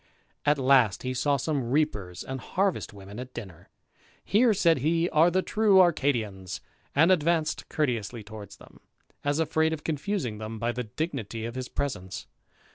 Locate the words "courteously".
7.69-8.23